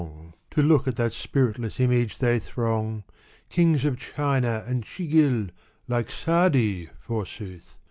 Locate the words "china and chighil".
3.99-5.49